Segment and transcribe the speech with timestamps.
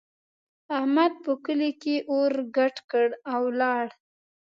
[0.77, 3.85] احمد په کلي کې اور ګډ کړ او ولاړ.